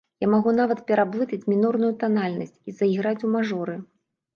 [0.23, 3.83] Я магу нават пераблытаць мінорную танальнасць і заіграць у мажоры.